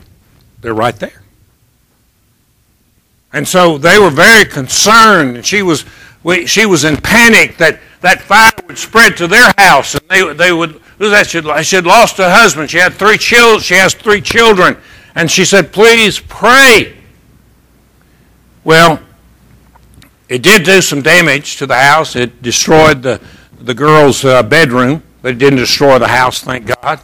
they're 0.62 0.74
right 0.74 0.96
there. 0.96 1.24
And 3.32 3.48
so 3.48 3.78
they 3.78 4.00
were 4.00 4.10
very 4.10 4.46
concerned, 4.46 5.38
and 5.38 5.46
she 5.46 5.62
was, 5.62 5.86
we, 6.24 6.46
she 6.46 6.66
was 6.66 6.84
in 6.84 6.98
panic 6.98 7.58
that 7.58 7.80
that 8.02 8.22
fire 8.22 8.52
would 8.68 8.78
spread 8.78 9.18
to 9.18 9.28
their 9.28 9.52
house, 9.58 9.96
and 9.96 10.04
they, 10.10 10.34
they 10.34 10.52
would 10.52 10.82
lose 11.00 11.12
that. 11.12 11.28
She, 11.28 11.42
she 11.64 11.76
had 11.76 11.86
lost 11.86 12.18
her 12.18 12.30
husband. 12.30 12.70
She 12.70 12.78
had 12.78 12.94
three 12.94 13.18
children. 13.18 13.62
She 13.62 13.76
has 13.76 13.94
three 13.94 14.22
children, 14.22 14.78
and 15.16 15.30
she 15.30 15.46
said, 15.46 15.72
"Please 15.72 16.20
pray." 16.20 16.96
Well, 18.64 19.00
it 20.30 20.44
did 20.44 20.64
do 20.64 20.80
some 20.82 21.02
damage 21.02 21.58
to 21.58 21.66
the 21.66 21.76
house. 21.76 22.16
It 22.16 22.42
destroyed 22.42 23.02
the, 23.02 23.20
the 23.60 23.74
girl's 23.74 24.24
uh, 24.24 24.44
bedroom, 24.44 25.02
but 25.24 25.32
it 25.32 25.38
didn't 25.40 25.58
destroy 25.58 25.98
the 25.98 26.08
house, 26.08 26.42
thank 26.42 26.72
God. 26.82 27.00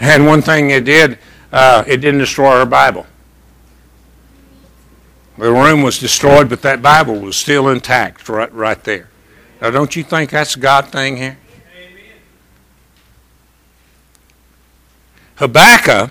And 0.00 0.26
one 0.26 0.40
thing 0.40 0.70
it 0.70 0.84
did, 0.84 1.18
uh, 1.52 1.84
it 1.86 1.98
didn't 1.98 2.20
destroy 2.20 2.58
her 2.58 2.64
Bible. 2.64 3.06
The 5.36 5.52
room 5.52 5.82
was 5.82 5.98
destroyed, 5.98 6.48
but 6.48 6.62
that 6.62 6.80
Bible 6.80 7.18
was 7.18 7.36
still 7.36 7.68
intact 7.68 8.28
right, 8.28 8.52
right 8.52 8.82
there. 8.84 9.10
Now, 9.60 9.70
don't 9.70 9.94
you 9.94 10.02
think 10.02 10.30
that's 10.30 10.56
a 10.56 10.58
God 10.58 10.88
thing 10.88 11.18
here? 11.18 11.38
Habakkuk, 15.36 16.10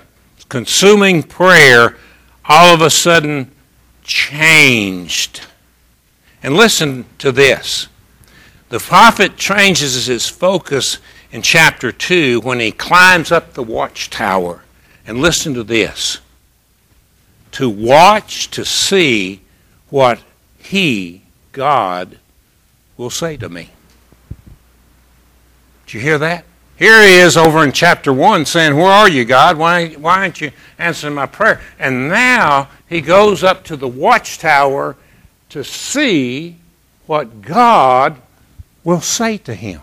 consuming 0.52 1.24
prayer, 1.24 1.96
all 2.44 2.74
of 2.74 2.82
a 2.82 2.90
sudden 2.90 3.50
changed. 4.04 5.48
And 6.44 6.56
listen 6.56 7.06
to 7.20 7.32
this. 7.32 7.88
The 8.68 8.80
prophet 8.80 9.38
changes 9.38 10.08
his 10.08 10.28
focus 10.28 10.98
in 11.32 11.42
chapter 11.42 11.94
2 11.94 12.42
when 12.42 12.60
he 12.60 12.74
climbs 12.74 13.32
up 13.32 13.54
the 13.54 13.64
watchtower. 13.64 14.64
And 15.08 15.20
listen 15.20 15.54
to 15.54 15.64
this 15.64 16.20
to 17.54 17.70
watch 17.70 18.52
to 18.52 18.66
see 18.66 19.40
what 19.90 20.22
he, 20.58 21.22
God, 21.54 22.20
will 22.98 23.10
say 23.10 23.38
to 23.38 23.48
me. 23.48 23.70
Did 25.86 25.94
you 25.94 26.00
hear 26.02 26.18
that? 26.18 26.44
Here 26.82 27.04
he 27.04 27.18
is 27.18 27.38
over 27.38 27.64
in 27.64 27.74
chapter 27.74 28.12
1 28.12 28.46
saying, 28.48 28.76
Where 28.76 28.88
are 28.88 29.08
you, 29.08 29.24
God? 29.24 29.56
Why, 29.56 29.90
why 29.90 30.18
aren't 30.18 30.42
you 30.42 30.50
answering 30.80 31.14
my 31.14 31.28
prayer? 31.28 31.62
And 31.78 32.10
now 32.10 32.70
he 32.90 33.02
goes 33.02 33.44
up 33.44 33.64
to 33.66 33.78
the 33.78 33.88
watchtower 33.88 34.96
to 35.50 35.64
see 35.64 36.56
what 37.06 37.44
God 37.44 38.20
will 38.84 39.00
say 39.00 39.38
to 39.38 39.54
him. 39.54 39.82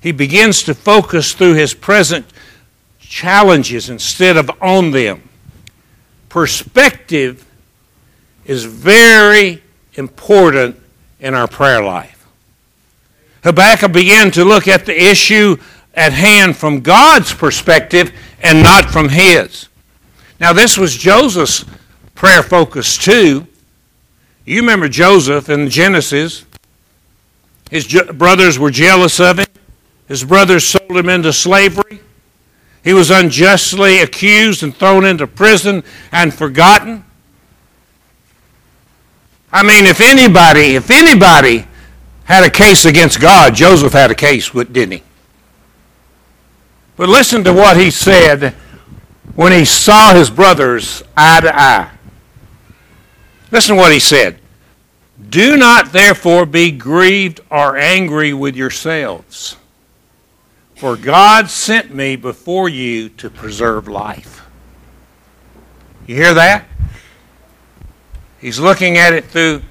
He 0.00 0.10
begins 0.10 0.64
to 0.64 0.74
focus 0.74 1.32
through 1.32 1.54
his 1.54 1.72
present 1.72 2.26
challenges 2.98 3.88
instead 3.88 4.36
of 4.36 4.50
on 4.60 4.90
them. 4.90 5.22
Perspective 6.28 7.46
is 8.44 8.64
very 8.64 9.62
important 9.94 10.82
in 11.20 11.34
our 11.34 11.46
prayer 11.46 11.80
life. 11.80 12.15
Habakkuk 13.46 13.92
began 13.92 14.32
to 14.32 14.44
look 14.44 14.66
at 14.66 14.86
the 14.86 15.00
issue 15.00 15.56
at 15.94 16.12
hand 16.12 16.56
from 16.56 16.80
God's 16.80 17.32
perspective 17.32 18.10
and 18.42 18.60
not 18.60 18.90
from 18.90 19.08
his. 19.08 19.68
Now, 20.40 20.52
this 20.52 20.76
was 20.76 20.96
Joseph's 20.96 21.64
prayer 22.16 22.42
focus 22.42 22.98
too. 22.98 23.46
You 24.44 24.62
remember 24.62 24.88
Joseph 24.88 25.48
in 25.48 25.70
Genesis. 25.70 26.44
His 27.70 27.86
brothers 28.14 28.58
were 28.58 28.72
jealous 28.72 29.20
of 29.20 29.38
him. 29.38 29.46
His 30.08 30.24
brothers 30.24 30.66
sold 30.66 30.96
him 30.96 31.08
into 31.08 31.32
slavery. 31.32 32.00
He 32.82 32.94
was 32.94 33.12
unjustly 33.12 34.00
accused 34.00 34.64
and 34.64 34.74
thrown 34.74 35.04
into 35.04 35.28
prison 35.28 35.84
and 36.10 36.34
forgotten. 36.34 37.04
I 39.52 39.62
mean, 39.62 39.86
if 39.86 40.00
anybody, 40.00 40.74
if 40.74 40.90
anybody 40.90 41.64
had 42.26 42.44
a 42.44 42.50
case 42.50 42.84
against 42.84 43.20
God, 43.20 43.54
Joseph 43.54 43.92
had 43.92 44.10
a 44.10 44.14
case, 44.14 44.50
didn't 44.50 44.90
he? 44.90 45.02
But 46.96 47.08
listen 47.08 47.44
to 47.44 47.52
what 47.52 47.76
he 47.76 47.90
said 47.90 48.50
when 49.36 49.52
he 49.52 49.64
saw 49.64 50.12
his 50.12 50.28
brothers 50.28 51.02
eye 51.16 51.40
to 51.40 51.56
eye. 51.56 51.90
Listen 53.52 53.76
to 53.76 53.80
what 53.80 53.92
he 53.92 54.00
said. 54.00 54.40
Do 55.28 55.56
not 55.56 55.92
therefore 55.92 56.46
be 56.46 56.72
grieved 56.72 57.40
or 57.50 57.76
angry 57.76 58.34
with 58.34 58.56
yourselves, 58.56 59.56
for 60.74 60.96
God 60.96 61.48
sent 61.48 61.94
me 61.94 62.16
before 62.16 62.68
you 62.68 63.08
to 63.10 63.30
preserve 63.30 63.88
life. 63.88 64.44
You 66.06 66.16
hear 66.16 66.34
that? 66.34 66.66
He's 68.40 68.58
looking 68.58 68.98
at 68.98 69.12
it 69.12 69.26
through 69.26 69.62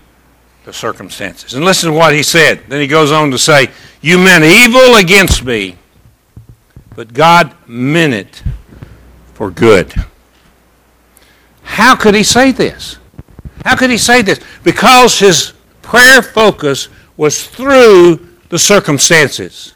the 0.66 0.74
circumstances. 0.74 1.54
And 1.54 1.64
listen 1.64 1.92
to 1.92 1.96
what 1.96 2.14
he 2.14 2.24
said. 2.24 2.64
Then 2.68 2.82
he 2.82 2.88
goes 2.88 3.12
on 3.12 3.32
to 3.32 3.38
say, 3.38 3.70
You 4.02 4.18
meant 4.18 4.44
evil 4.44 4.96
against 4.96 5.44
me, 5.44 5.78
but 6.96 7.14
God 7.14 7.56
meant 7.68 8.14
it 8.14 8.44
for 9.36 9.52
good. 9.52 9.94
How 11.62 11.96
could 11.96 12.16
he 12.16 12.24
say 12.24 12.52
this? 12.52 12.98
How 13.64 13.76
could 13.76 13.92
he 13.92 13.98
say 13.98 14.22
this? 14.22 14.40
Because 14.64 15.20
his 15.20 15.54
prayer 15.82 16.22
focus 16.22 16.90
was 17.16 17.48
through 17.48 18.28
the 18.50 18.60
circumstances. 18.60 19.74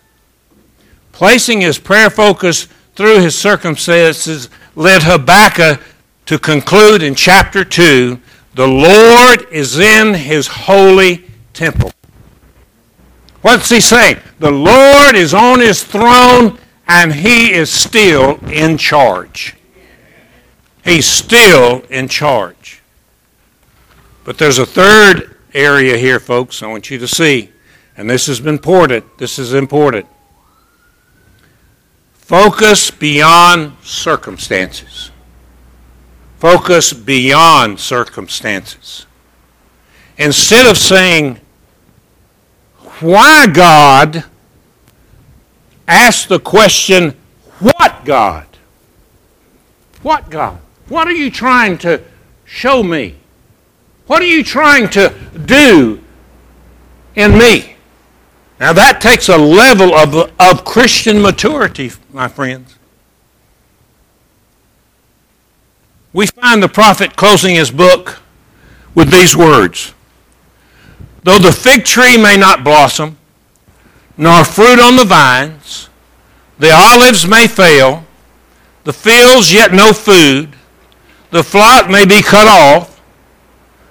Placing 1.12 1.62
his 1.62 1.78
prayer 1.78 2.10
focus 2.10 2.68
through 2.96 3.22
his 3.22 3.38
circumstances 3.38 4.50
led 4.76 5.04
Habakkuk 5.04 5.82
to 6.26 6.40
conclude 6.40 7.04
in 7.04 7.16
chapter 7.16 7.64
2 7.64 8.20
the 8.60 8.68
Lord 8.68 9.48
is 9.54 9.80
in 9.80 10.14
his 10.14 10.46
holy 10.48 11.24
temple. 11.54 11.94
What's 13.42 13.70
he 13.70 13.80
saying? 13.80 14.18
The 14.40 14.52
Lord 14.52 15.16
is 15.16 15.34
on 15.34 15.62
his 15.62 15.82
throne 15.82 16.60
and 16.86 17.14
he 17.14 17.54
is 17.54 17.72
still 17.72 18.38
in 18.50 18.78
charge. 18.78 19.56
He's 20.84 21.06
still 21.06 21.84
in 21.90 22.10
charge. 22.10 22.82
But 24.26 24.38
there's 24.38 24.60
a 24.60 24.66
third 24.66 25.38
area 25.54 25.98
here, 25.98 26.20
folks, 26.20 26.62
I 26.62 26.68
want 26.68 26.90
you 26.90 26.98
to 26.98 27.08
see, 27.08 27.52
and 27.96 28.10
this 28.10 28.28
has 28.28 28.42
been 28.42 28.56
important. 28.56 29.20
This 29.20 29.40
is 29.40 29.54
important. 29.54 30.06
Focus 32.12 32.92
beyond 32.92 33.78
circumstances. 33.84 35.12
Focus 36.40 36.94
beyond 36.94 37.82
circumstances. 37.82 39.06
Instead 40.18 40.66
of 40.68 40.78
saying, 40.78 41.40
Why 43.02 43.46
God? 43.46 44.24
Ask 45.86 46.30
the 46.30 46.40
question, 46.40 47.14
What 47.60 48.06
God? 48.06 48.48
What 50.02 50.30
God? 50.30 50.60
What 50.88 51.08
are 51.10 51.14
you 51.14 51.30
trying 51.30 51.78
to 51.80 52.02
show 52.46 52.84
me? 52.84 53.18
What 54.08 54.22
are 54.22 54.28
you 54.28 54.44
trying 54.44 54.90
to 54.92 55.14
do 55.46 56.02
in 57.16 57.38
me? 57.38 57.76
Now 58.62 58.72
that 58.72 59.02
takes 59.02 59.28
a 59.28 59.38
level 59.38 59.94
of, 59.94 60.32
of 60.40 60.64
Christian 60.64 61.22
maturity, 61.22 61.92
my 62.14 62.30
friends. 62.30 62.79
We 66.14 66.28
find 66.28 66.62
the 66.62 66.70
prophet 66.70 67.16
closing 67.16 67.56
his 67.56 67.72
book 67.72 68.20
with 68.96 69.12
these 69.12 69.36
words 69.36 69.94
Though 71.24 71.38
the 71.38 71.52
fig 71.52 71.86
tree 71.86 72.18
may 72.18 72.38
not 72.38 72.64
blossom, 72.64 73.18
nor 74.18 74.44
fruit 74.44 74.80
on 74.80 74.96
the 74.96 75.06
vines, 75.06 75.90
the 76.58 76.72
olives 76.72 77.28
may 77.28 77.48
fail, 77.48 78.06
the 78.84 78.94
fields 78.94 79.54
yet 79.54 79.74
no 79.74 79.94
food, 79.94 80.56
the 81.32 81.44
flock 81.44 81.90
may 81.90 82.06
be 82.06 82.22
cut 82.22 82.48
off, 82.48 83.02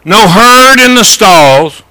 no 0.04 0.26
herd 0.26 0.81
in 0.81 0.94
the 0.94 1.04
stalls, 1.04 1.83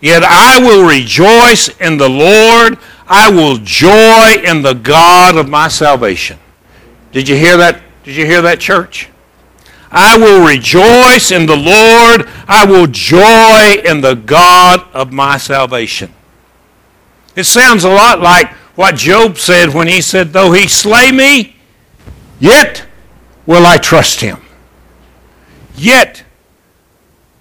yet 0.00 0.22
I 0.24 0.60
will 0.60 0.88
rejoice 0.88 1.68
in 1.80 1.96
the 1.96 2.08
Lord. 2.08 2.78
I 3.06 3.30
will 3.30 3.58
joy 3.58 4.42
in 4.48 4.62
the 4.62 4.74
God 4.74 5.36
of 5.36 5.48
my 5.48 5.68
salvation. 5.68 6.38
Did 7.10 7.28
you 7.28 7.36
hear 7.36 7.56
that? 7.58 7.82
Did 8.04 8.16
you 8.16 8.24
hear 8.24 8.40
that, 8.42 8.58
church? 8.58 9.10
I 9.94 10.16
will 10.16 10.46
rejoice 10.46 11.30
in 11.30 11.44
the 11.44 11.56
Lord. 11.56 12.26
I 12.48 12.64
will 12.64 12.86
joy 12.86 13.82
in 13.84 14.00
the 14.00 14.14
God 14.14 14.88
of 14.94 15.12
my 15.12 15.36
salvation. 15.36 16.14
It 17.36 17.44
sounds 17.44 17.84
a 17.84 17.90
lot 17.90 18.20
like 18.20 18.50
what 18.74 18.96
Job 18.96 19.36
said 19.36 19.74
when 19.74 19.88
he 19.88 20.00
said, 20.00 20.32
Though 20.32 20.52
he 20.52 20.66
slay 20.66 21.12
me, 21.12 21.56
yet 22.40 22.86
will 23.44 23.66
I 23.66 23.76
trust 23.76 24.22
him. 24.22 24.40
Yet 25.76 26.24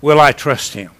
will 0.01 0.19
I 0.19 0.33
trust 0.33 0.73
him. 0.73 0.91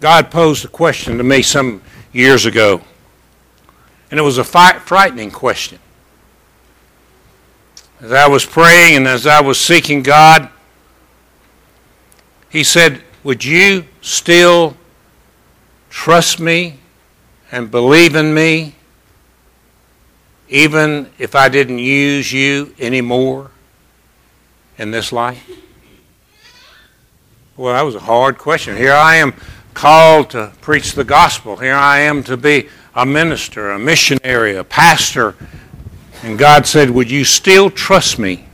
God 0.00 0.30
posed 0.30 0.66
a 0.66 0.68
question 0.68 1.16
to 1.16 1.24
me 1.24 1.40
some 1.40 1.80
years 2.12 2.44
ago, 2.44 2.82
and 4.10 4.20
it 4.20 4.22
was 4.22 4.36
a 4.36 4.44
frightening 4.44 5.30
question. 5.30 5.78
As 8.00 8.12
I 8.12 8.28
was 8.28 8.44
praying 8.44 8.96
and 8.96 9.08
as 9.08 9.26
I 9.26 9.40
was 9.40 9.58
seeking 9.58 10.02
God, 10.02 10.50
He 12.50 12.62
said, 12.62 13.02
Would 13.24 13.44
you 13.44 13.86
still 14.02 14.76
trust 15.88 16.38
me 16.38 16.78
and 17.50 17.70
believe 17.70 18.14
in 18.14 18.34
me 18.34 18.74
even 20.48 21.10
if 21.18 21.34
I 21.34 21.48
didn't 21.48 21.78
use 21.78 22.32
you 22.32 22.74
anymore 22.78 23.50
in 24.76 24.90
this 24.90 25.10
life? 25.10 25.48
Well, 27.56 27.72
that 27.72 27.82
was 27.82 27.94
a 27.94 28.00
hard 28.00 28.36
question. 28.36 28.76
Here 28.76 28.92
I 28.92 29.16
am 29.16 29.32
called 29.72 30.30
to 30.30 30.52
preach 30.60 30.92
the 30.92 31.04
gospel. 31.04 31.56
Here 31.56 31.74
I 31.74 32.00
am 32.00 32.22
to 32.24 32.36
be 32.36 32.68
a 32.94 33.06
minister, 33.06 33.70
a 33.70 33.78
missionary, 33.78 34.54
a 34.56 34.64
pastor 34.64 35.34
and 36.22 36.38
God 36.38 36.66
said, 36.66 36.90
Would 36.90 37.10
you 37.10 37.24
still 37.24 37.70
trust 37.70 38.18
me 38.18 38.44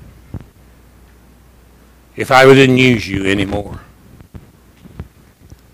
if 2.16 2.30
I 2.30 2.44
didn't 2.44 2.78
use 2.78 3.08
you 3.08 3.24
anymore? 3.26 3.80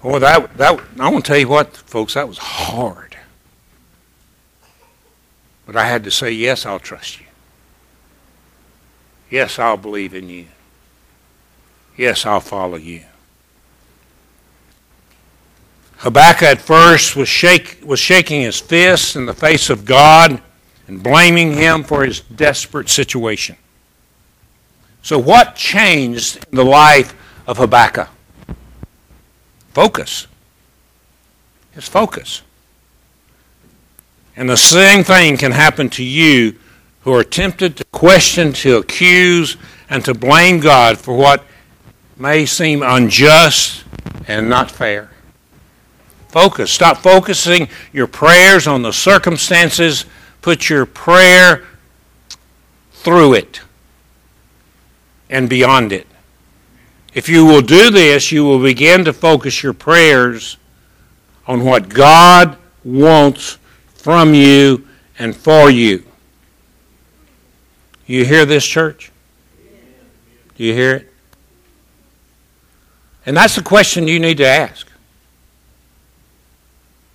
Well, 0.02 0.20
that, 0.20 0.56
that, 0.56 0.80
I 0.98 1.08
want 1.08 1.24
to 1.24 1.28
tell 1.28 1.38
you 1.38 1.48
what, 1.48 1.76
folks, 1.76 2.14
that 2.14 2.28
was 2.28 2.38
hard. 2.38 3.16
But 5.66 5.76
I 5.76 5.86
had 5.86 6.04
to 6.04 6.10
say, 6.10 6.30
Yes, 6.30 6.66
I'll 6.66 6.78
trust 6.78 7.20
you. 7.20 7.26
Yes, 9.30 9.58
I'll 9.58 9.76
believe 9.76 10.14
in 10.14 10.28
you. 10.28 10.46
Yes, 11.96 12.24
I'll 12.24 12.40
follow 12.40 12.76
you. 12.76 13.02
Habakkuk 15.98 16.42
at 16.44 16.60
first 16.60 17.16
was, 17.16 17.28
shake, 17.28 17.80
was 17.84 17.98
shaking 17.98 18.42
his 18.42 18.60
fists 18.60 19.16
in 19.16 19.26
the 19.26 19.34
face 19.34 19.68
of 19.68 19.84
God 19.84 20.40
and 20.88 21.02
blaming 21.02 21.52
him 21.52 21.84
for 21.84 22.04
his 22.04 22.20
desperate 22.20 22.88
situation. 22.88 23.56
So, 25.02 25.18
what 25.18 25.54
changed 25.54 26.44
in 26.50 26.56
the 26.56 26.64
life 26.64 27.14
of 27.46 27.58
Habakkuk? 27.58 28.08
Focus. 29.72 30.26
His 31.72 31.86
focus. 31.86 32.42
And 34.34 34.48
the 34.48 34.56
same 34.56 35.04
thing 35.04 35.36
can 35.36 35.52
happen 35.52 35.88
to 35.90 36.04
you 36.04 36.58
who 37.02 37.12
are 37.12 37.24
tempted 37.24 37.76
to 37.76 37.84
question, 37.86 38.52
to 38.54 38.76
accuse, 38.76 39.56
and 39.88 40.04
to 40.04 40.14
blame 40.14 40.60
God 40.60 40.98
for 40.98 41.16
what 41.16 41.44
may 42.16 42.46
seem 42.46 42.82
unjust 42.82 43.84
and 44.26 44.48
not 44.48 44.70
fair. 44.70 45.10
Focus. 46.28 46.70
Stop 46.70 46.98
focusing 46.98 47.68
your 47.92 48.06
prayers 48.06 48.66
on 48.66 48.82
the 48.82 48.92
circumstances 48.92 50.04
Put 50.42 50.68
your 50.68 50.86
prayer 50.86 51.64
through 52.92 53.34
it. 53.34 53.60
and 55.30 55.48
beyond 55.48 55.92
it. 55.92 56.06
If 57.14 57.28
you 57.28 57.44
will 57.44 57.60
do 57.60 57.90
this, 57.90 58.32
you 58.32 58.44
will 58.44 58.62
begin 58.62 59.04
to 59.04 59.12
focus 59.12 59.62
your 59.62 59.72
prayers 59.72 60.56
on 61.46 61.64
what 61.64 61.88
God 61.88 62.56
wants 62.84 63.58
from 63.94 64.34
you 64.34 64.86
and 65.18 65.36
for 65.36 65.70
you. 65.70 66.04
You 68.06 68.24
hear 68.24 68.46
this, 68.46 68.64
church? 68.66 69.12
Do 70.56 70.64
you 70.64 70.72
hear 70.72 70.94
it? 70.94 71.12
And 73.26 73.36
that's 73.36 73.56
the 73.56 73.62
question 73.62 74.08
you 74.08 74.18
need 74.18 74.38
to 74.38 74.46
ask. 74.46 74.86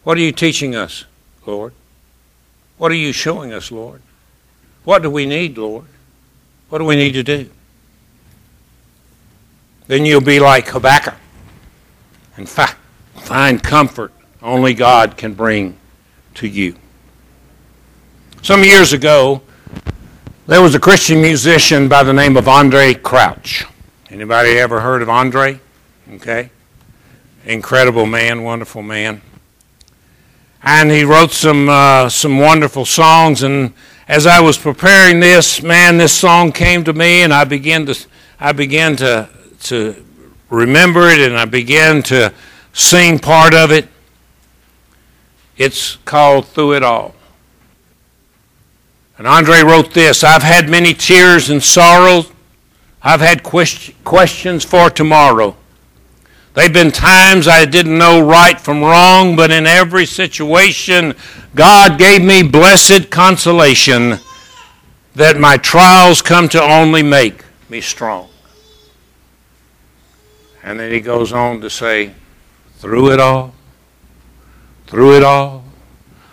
What 0.04 0.18
are 0.18 0.22
you 0.22 0.32
teaching 0.32 0.76
us, 0.76 1.06
Lord? 1.46 1.74
What 2.78 2.92
are 2.92 2.96
you 2.96 3.12
showing 3.12 3.54
us, 3.54 3.72
Lord? 3.72 4.02
What 4.84 5.02
do 5.02 5.10
we 5.10 5.26
need, 5.26 5.58
Lord? 5.58 5.86
What 6.70 6.80
do 6.80 6.86
we 6.86 6.96
need 6.96 7.14
to 7.14 7.24
do? 7.24 7.50
Then 9.88 10.06
you'll 10.06 10.22
be 10.22 10.40
like 10.40 10.68
Habakkuk 10.68 11.16
and 12.38 12.48
fi- 12.50 12.76
find 13.16 13.62
comfort 13.62 14.12
only 14.42 14.74
God 14.74 15.18
can 15.18 15.34
bring 15.34 15.78
to 16.36 16.48
you. 16.48 16.76
Some 18.42 18.64
years 18.64 18.92
ago, 18.92 19.42
there 20.48 20.62
was 20.62 20.76
a 20.76 20.80
Christian 20.80 21.22
musician 21.22 21.88
by 21.88 22.04
the 22.04 22.12
name 22.12 22.36
of 22.36 22.48
Andre 22.48 22.94
Crouch. 22.94 23.66
Anybody 24.10 24.58
ever 24.58 24.82
heard 24.82 25.02
of 25.02 25.10
Andre? 25.10 25.60
Okay. 26.14 26.50
Incredible 27.46 28.06
man, 28.06 28.44
wonderful 28.44 28.82
man. 28.82 29.22
And 30.63 30.89
he 30.89 31.04
wrote 31.04 31.32
some 31.32 31.67
uh, 31.67 32.10
some 32.10 32.39
wonderful 32.39 32.86
songs 32.86 33.43
and 33.43 33.73
as 34.08 34.28
I 34.28 34.41
was 34.41 34.58
preparing 34.58 35.21
this, 35.21 35.63
man, 35.63 35.97
this 35.97 36.13
song 36.13 36.52
came 36.52 36.84
to 36.84 36.93
me 36.93 37.21
and 37.21 37.34
I 37.34 37.45
began 37.45 37.86
to 37.86 38.06
I 38.39 38.52
began 38.52 38.95
to 38.97 39.30
to 39.62 40.06
remember 40.49 41.08
it 41.10 41.19
and 41.19 41.38
I 41.38 41.45
began 41.45 42.04
to 42.04 42.34
sing 42.73 43.19
part 43.19 43.54
of 43.54 43.71
it. 43.71 43.88
It's 45.56 45.97
called 46.06 46.47
Through 46.47 46.73
It 46.73 46.84
All. 46.84 47.15
And 49.17 49.28
Andre 49.28 49.62
wrote 49.62 49.93
this 49.93 50.23
I've 50.23 50.43
had 50.43 50.69
many 50.69 50.93
tears 50.93 51.49
and 51.49 51.63
sorrows. 51.63 52.30
I've 53.02 53.21
had 53.21 53.43
questions 53.43 54.63
for 54.63 54.89
tomorrow. 54.89 55.56
There 56.54 56.66
have 56.66 56.74
been 56.74 56.92
times 56.92 57.48
I 57.48 57.66
didn't 57.66 57.98
know 57.98 58.22
right 58.22 58.60
from 58.60 58.82
wrong, 58.82 59.36
but 59.36 59.50
in 59.50 59.66
every 59.66 60.06
situation, 60.06 61.16
God 61.56 61.98
gave 61.98 62.24
me 62.24 62.44
blessed 62.44 63.10
consolation 63.10 64.20
that 65.16 65.39
my 65.39 65.58
trials 65.58 66.22
come 66.22 66.48
to 66.50 66.62
only 66.62 67.02
make 67.02 67.44
me 67.70 67.82
strong. 67.82 68.30
And 70.63 70.80
then 70.80 70.92
he 70.92 71.00
goes 71.00 71.34
on 71.34 71.60
to 71.62 71.70
say, 71.70 72.13
through 72.76 73.12
it 73.12 73.20
all, 73.20 73.56
through 74.86 75.18
it 75.18 75.24
all, 75.24 75.63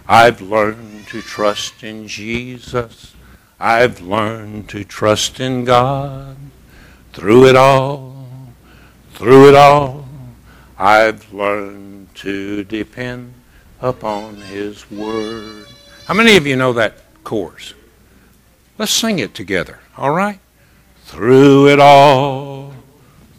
I've 0.07 0.43
learned 0.43 1.07
to 1.09 1.23
trust 1.23 1.83
in 1.83 2.07
Jesus. 2.07 3.15
I've 3.59 4.01
learned 4.01 4.69
to 4.69 4.85
trust 4.85 5.41
in 5.41 5.65
God. 5.65 6.37
Through 7.13 7.47
it 7.47 7.57
all, 7.57 8.27
through 9.15 9.49
it 9.49 9.55
all, 9.55 10.07
I've 10.81 11.31
learned 11.31 12.15
to 12.15 12.65
depend 12.65 13.35
upon 13.83 14.37
His 14.37 14.91
Word. 14.91 15.67
How 16.07 16.15
many 16.15 16.39
of 16.39 16.47
you 16.47 16.57
know 16.57 16.73
that 16.73 16.95
chorus? 17.23 17.75
Let's 18.79 18.91
sing 18.91 19.19
it 19.19 19.35
together, 19.35 19.81
all 19.99 20.13
right? 20.13 20.41
Through 21.05 21.69
it 21.69 21.81
all, 21.81 22.73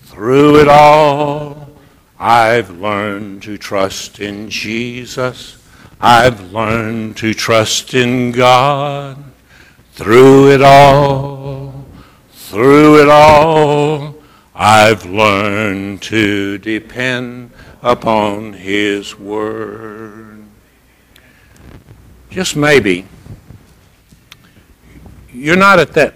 through 0.03 0.61
it 0.61 0.67
all, 0.67 1.71
I've 2.19 2.69
learned 2.69 3.41
to 3.41 3.57
trust 3.57 4.19
in 4.19 4.51
Jesus. 4.51 5.57
I've 5.99 6.53
learned 6.53 7.17
to 7.17 7.33
trust 7.33 7.95
in 7.95 8.33
God 8.33 9.17
through 9.93 10.51
it 10.51 10.61
all, 10.61 11.85
through 12.33 13.01
it 13.01 13.09
all. 13.09 14.10
I've 14.63 15.07
learned 15.07 16.03
to 16.03 16.59
depend 16.59 17.49
upon 17.81 18.53
His 18.53 19.17
Word. 19.17 20.43
Just 22.29 22.55
maybe 22.55 23.07
you're 25.33 25.55
not 25.55 25.79
at 25.79 25.93
that 25.93 26.13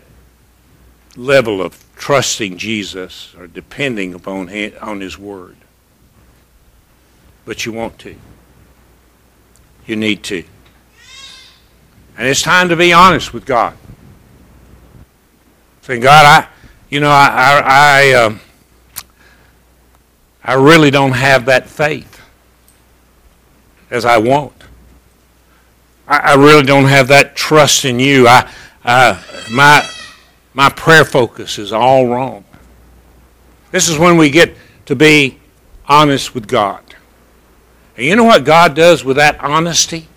level 1.15 1.60
of 1.60 1.84
trusting 1.95 2.60
Jesus 2.60 3.34
or 3.36 3.47
depending 3.47 4.13
upon 4.13 4.49
his, 4.49 4.75
on 4.75 5.01
His 5.01 5.17
Word, 5.17 5.58
but 7.45 7.65
you 7.65 7.71
want 7.71 7.97
to. 7.97 8.15
You 9.88 9.95
need 9.95 10.21
to. 10.25 10.43
And 12.15 12.27
it's 12.27 12.43
time 12.43 12.69
to 12.69 12.75
be 12.75 12.93
honest 12.93 13.34
with 13.34 13.47
God. 13.47 13.75
Saying, 15.81 16.01
God, 16.01 16.43
I, 16.43 16.55
you 16.89 17.00
know, 17.00 17.10
I, 17.10 17.28
I, 17.34 17.63
I, 17.65 18.13
um, 18.13 18.39
I 20.43 20.54
really 20.54 20.91
don't 20.91 21.13
have 21.13 21.45
that 21.45 21.67
faith 21.67 22.21
as 23.89 24.06
I 24.06 24.17
want. 24.17 24.54
I, 26.08 26.17
I 26.17 26.36
really 26.36 26.63
don't 26.63 26.86
have 26.86 27.08
that 27.08 27.36
trust 27.36 27.86
in 27.86 28.00
you. 28.00 28.28
I, 28.28 28.52
uh, 28.84 29.21
my, 29.52 29.88
my 30.54 30.69
prayer 30.69 31.06
focus 31.06 31.58
is 31.58 31.74
all 31.74 32.08
wrong. 32.08 32.45
This 33.71 33.89
is 33.89 33.98
when 33.98 34.17
we 34.17 34.30
get 34.30 34.56
to 34.86 34.95
be 34.95 35.39
honest 35.88 36.34
with 36.34 36.48
God. 36.48 36.82
And 37.98 38.06
you 38.06 38.15
know 38.15 38.24
what 38.24 38.43
God 38.43 38.76
does 38.76 39.04
with 39.04 39.17
that 39.17 39.39
honesty? 39.39 40.08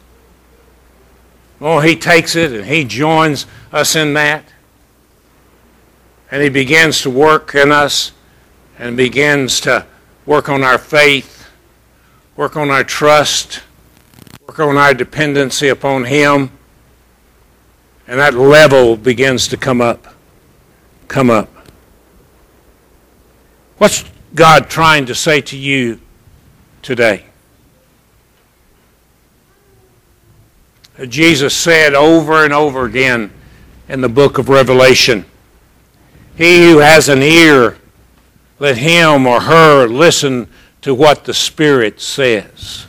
Oh, 1.61 1.81
He 1.81 1.96
takes 1.96 2.37
it 2.37 2.52
and 2.52 2.64
He 2.66 2.85
joins 2.85 3.46
us 3.72 3.96
in 3.96 4.14
that. 4.14 4.44
And 6.30 6.42
He 6.42 6.48
begins 6.48 7.00
to 7.02 7.10
work 7.10 7.54
in 7.54 7.72
us 7.72 8.12
and 8.78 8.96
begins 8.96 9.60
to 9.60 9.86
work 10.26 10.48
on 10.48 10.62
our 10.62 10.78
faith, 10.78 11.48
work 12.36 12.56
on 12.56 12.70
our 12.70 12.84
trust, 12.84 13.62
work 14.46 14.60
on 14.60 14.76
our 14.76 14.94
dependency 14.94 15.68
upon 15.68 16.04
Him. 16.04 16.50
And 18.06 18.18
that 18.18 18.34
level 18.34 18.96
begins 18.96 19.48
to 19.48 19.56
come 19.56 19.80
up. 19.80 20.14
Come 21.08 21.30
up. 21.30 21.48
What's 23.78 24.04
God 24.34 24.68
trying 24.68 25.06
to 25.06 25.14
say 25.14 25.40
to 25.42 25.56
you 25.56 26.00
today? 26.82 27.24
Jesus 31.06 31.54
said 31.54 31.94
over 31.94 32.44
and 32.44 32.52
over 32.52 32.84
again 32.84 33.30
in 33.88 34.00
the 34.00 34.08
book 34.08 34.38
of 34.38 34.48
Revelation 34.48 35.24
He 36.38 36.70
who 36.70 36.79
has 36.79 37.09
an 37.09 37.20
ear, 37.20 37.77
let 38.61 38.79
him 38.79 39.27
or 39.27 39.40
her 39.40 39.88
listen 39.88 40.48
to 40.83 40.94
what 40.94 41.24
the 41.24 41.35
Spirit 41.35 42.01
says. 42.01 42.87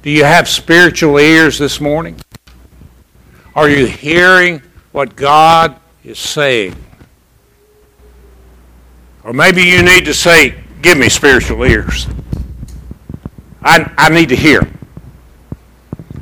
Do 0.00 0.08
you 0.08 0.24
have 0.24 0.48
spiritual 0.48 1.18
ears 1.18 1.58
this 1.58 1.82
morning? 1.82 2.18
Are 3.54 3.68
you 3.68 3.84
hearing 3.86 4.62
what 4.92 5.16
God 5.16 5.76
is 6.02 6.18
saying? 6.18 6.74
Or 9.22 9.34
maybe 9.34 9.62
you 9.62 9.82
need 9.82 10.06
to 10.06 10.14
say, 10.14 10.54
Give 10.80 10.96
me 10.96 11.10
spiritual 11.10 11.62
ears. 11.62 12.08
I, 13.62 13.92
I 13.98 14.08
need 14.08 14.30
to 14.30 14.36
hear. 14.36 14.66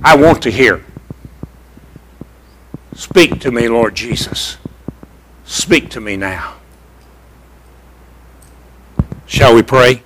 I 0.03 0.17
want 0.17 0.43
to 0.43 0.51
hear. 0.51 0.85
Speak 2.95 3.41
to 3.41 3.53
me, 3.53 3.69
Lord 3.69 3.95
Jesus. 3.95 4.59
Speak 5.51 5.91
to 5.91 6.01
me 6.01 6.17
now. 6.17 6.55
Shall 9.27 9.53
we 9.53 9.65
pray? 9.65 10.01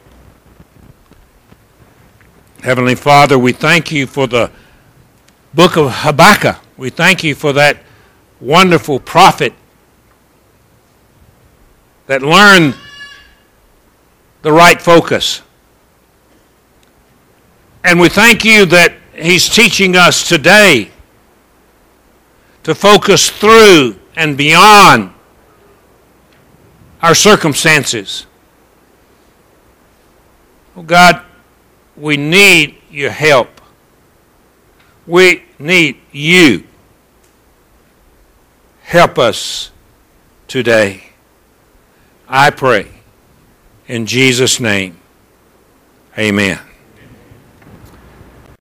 Heavenly 2.62 2.94
Father, 2.94 3.38
we 3.38 3.52
thank 3.52 3.92
you 3.92 4.06
for 4.06 4.26
the 4.26 4.50
book 5.52 5.76
of 5.76 5.90
Habakkuk. 5.96 6.56
We 6.78 6.88
thank 6.88 7.22
you 7.22 7.34
for 7.34 7.52
that 7.52 7.76
wonderful 8.40 8.98
prophet 8.98 9.52
that 12.06 12.22
learned 12.22 12.74
the 14.40 14.50
right 14.50 14.80
focus. 14.80 15.42
And 17.84 18.00
we 18.00 18.08
thank 18.08 18.46
you 18.46 18.64
that 18.64 18.94
He's 19.14 19.46
teaching 19.46 19.94
us 19.94 20.26
today 20.26 20.90
to 22.62 22.74
focus 22.74 23.28
through 23.28 23.96
and 24.16 24.38
beyond 24.38 25.13
our 27.04 27.14
circumstances. 27.14 28.24
Oh 30.74 30.80
God, 30.80 31.20
we 31.98 32.16
need 32.16 32.76
your 32.90 33.10
help. 33.10 33.60
We 35.06 35.42
need 35.58 35.98
you. 36.12 36.64
Help 38.84 39.18
us 39.18 39.70
today. 40.48 41.10
I 42.26 42.48
pray. 42.48 42.86
In 43.86 44.06
Jesus' 44.06 44.58
name, 44.58 44.96
amen. 46.16 46.58